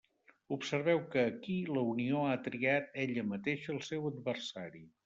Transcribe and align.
Observeu 0.55 1.01
que 1.15 1.25
ací 1.33 1.59
la 1.75 1.85
Unió 1.91 2.25
ha 2.31 2.41
triat 2.49 2.99
ella 3.07 3.29
mateixa 3.37 3.75
el 3.79 3.85
seu 3.93 4.15
adversari. 4.15 4.89